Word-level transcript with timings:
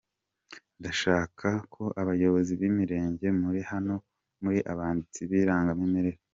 Ndashaka 0.79 1.47
ko 1.73 1.83
abayobozi 2.01 2.51
b’imirenge 2.59 3.27
muri 3.41 3.59
hano, 3.71 3.95
muri 4.43 4.59
abanditsi 4.71 5.21
b’irangamimerere. 5.29 6.17